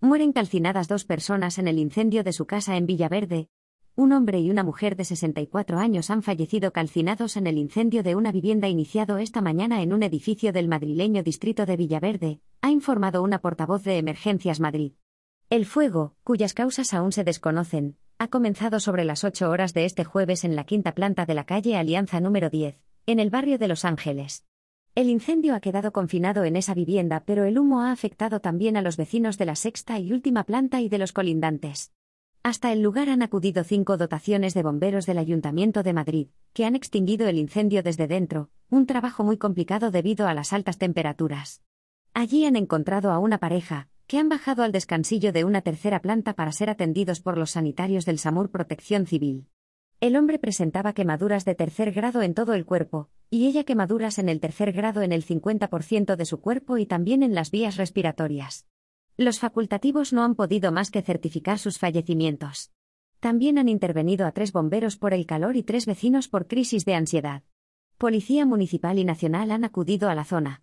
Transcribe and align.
Mueren 0.00 0.32
calcinadas 0.32 0.86
dos 0.86 1.04
personas 1.04 1.58
en 1.58 1.66
el 1.66 1.76
incendio 1.76 2.22
de 2.22 2.32
su 2.32 2.46
casa 2.46 2.76
en 2.76 2.86
Villaverde. 2.86 3.48
Un 3.96 4.12
hombre 4.12 4.38
y 4.38 4.48
una 4.48 4.62
mujer 4.62 4.94
de 4.94 5.04
64 5.04 5.80
años 5.80 6.10
han 6.10 6.22
fallecido 6.22 6.72
calcinados 6.72 7.36
en 7.36 7.48
el 7.48 7.58
incendio 7.58 8.04
de 8.04 8.14
una 8.14 8.30
vivienda 8.30 8.68
iniciado 8.68 9.18
esta 9.18 9.40
mañana 9.40 9.82
en 9.82 9.92
un 9.92 10.04
edificio 10.04 10.52
del 10.52 10.68
madrileño 10.68 11.24
distrito 11.24 11.66
de 11.66 11.76
Villaverde, 11.76 12.40
ha 12.62 12.70
informado 12.70 13.24
una 13.24 13.40
portavoz 13.40 13.82
de 13.82 13.98
Emergencias 13.98 14.60
Madrid. 14.60 14.92
El 15.50 15.66
fuego, 15.66 16.14
cuyas 16.22 16.54
causas 16.54 16.94
aún 16.94 17.10
se 17.10 17.24
desconocen, 17.24 17.96
ha 18.18 18.28
comenzado 18.28 18.78
sobre 18.78 19.04
las 19.04 19.24
8 19.24 19.50
horas 19.50 19.74
de 19.74 19.84
este 19.84 20.04
jueves 20.04 20.44
en 20.44 20.54
la 20.54 20.62
quinta 20.62 20.92
planta 20.92 21.26
de 21.26 21.34
la 21.34 21.42
calle 21.42 21.76
Alianza 21.76 22.20
número 22.20 22.50
10, 22.50 22.78
en 23.06 23.18
el 23.18 23.30
barrio 23.30 23.58
de 23.58 23.66
Los 23.66 23.84
Ángeles. 23.84 24.47
El 24.98 25.10
incendio 25.10 25.54
ha 25.54 25.60
quedado 25.60 25.92
confinado 25.92 26.42
en 26.42 26.56
esa 26.56 26.74
vivienda, 26.74 27.22
pero 27.24 27.44
el 27.44 27.56
humo 27.56 27.82
ha 27.82 27.92
afectado 27.92 28.40
también 28.40 28.76
a 28.76 28.82
los 28.82 28.96
vecinos 28.96 29.38
de 29.38 29.44
la 29.46 29.54
sexta 29.54 29.96
y 30.00 30.12
última 30.12 30.42
planta 30.42 30.80
y 30.80 30.88
de 30.88 30.98
los 30.98 31.12
colindantes. 31.12 31.92
Hasta 32.42 32.72
el 32.72 32.82
lugar 32.82 33.08
han 33.08 33.22
acudido 33.22 33.62
cinco 33.62 33.96
dotaciones 33.96 34.54
de 34.54 34.64
bomberos 34.64 35.06
del 35.06 35.18
Ayuntamiento 35.18 35.84
de 35.84 35.92
Madrid, 35.92 36.28
que 36.52 36.64
han 36.64 36.74
extinguido 36.74 37.28
el 37.28 37.38
incendio 37.38 37.84
desde 37.84 38.08
dentro, 38.08 38.50
un 38.70 38.86
trabajo 38.86 39.22
muy 39.22 39.36
complicado 39.36 39.92
debido 39.92 40.26
a 40.26 40.34
las 40.34 40.52
altas 40.52 40.78
temperaturas. 40.78 41.62
Allí 42.12 42.44
han 42.44 42.56
encontrado 42.56 43.12
a 43.12 43.20
una 43.20 43.38
pareja, 43.38 43.86
que 44.08 44.18
han 44.18 44.28
bajado 44.28 44.64
al 44.64 44.72
descansillo 44.72 45.32
de 45.32 45.44
una 45.44 45.62
tercera 45.62 46.02
planta 46.02 46.34
para 46.34 46.50
ser 46.50 46.70
atendidos 46.70 47.20
por 47.20 47.38
los 47.38 47.52
sanitarios 47.52 48.04
del 48.04 48.18
SAMUR 48.18 48.50
Protección 48.50 49.06
Civil. 49.06 49.46
El 50.00 50.16
hombre 50.16 50.40
presentaba 50.40 50.92
quemaduras 50.92 51.44
de 51.44 51.54
tercer 51.54 51.92
grado 51.92 52.20
en 52.22 52.34
todo 52.34 52.54
el 52.54 52.66
cuerpo, 52.66 53.10
y 53.30 53.46
ella 53.46 53.64
quemaduras 53.64 54.18
en 54.18 54.28
el 54.28 54.40
tercer 54.40 54.72
grado 54.72 55.02
en 55.02 55.12
el 55.12 55.24
50% 55.24 56.16
de 56.16 56.24
su 56.24 56.40
cuerpo 56.40 56.78
y 56.78 56.86
también 56.86 57.22
en 57.22 57.34
las 57.34 57.50
vías 57.50 57.76
respiratorias. 57.76 58.66
Los 59.16 59.38
facultativos 59.38 60.12
no 60.12 60.22
han 60.24 60.34
podido 60.34 60.72
más 60.72 60.90
que 60.90 61.02
certificar 61.02 61.58
sus 61.58 61.78
fallecimientos. 61.78 62.70
También 63.20 63.58
han 63.58 63.68
intervenido 63.68 64.26
a 64.26 64.32
tres 64.32 64.52
bomberos 64.52 64.96
por 64.96 65.12
el 65.12 65.26
calor 65.26 65.56
y 65.56 65.62
tres 65.62 65.86
vecinos 65.86 66.28
por 66.28 66.46
crisis 66.46 66.84
de 66.84 66.94
ansiedad. 66.94 67.42
Policía 67.98 68.46
Municipal 68.46 68.98
y 68.98 69.04
Nacional 69.04 69.50
han 69.50 69.64
acudido 69.64 70.08
a 70.08 70.14
la 70.14 70.24
zona. 70.24 70.62